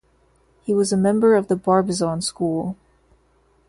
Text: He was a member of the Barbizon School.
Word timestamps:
He 0.63 0.73
was 0.73 0.91
a 0.91 0.97
member 0.97 1.35
of 1.35 1.47
the 1.47 1.53
Barbizon 1.55 2.23
School. 2.23 2.75